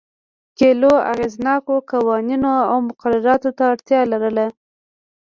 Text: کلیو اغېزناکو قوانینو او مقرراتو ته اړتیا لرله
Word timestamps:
کلیو 0.57 0.95
اغېزناکو 1.11 1.75
قوانینو 1.91 2.53
او 2.71 2.77
مقرراتو 2.87 3.49
ته 3.57 3.63
اړتیا 3.71 4.01
لرله 4.11 4.45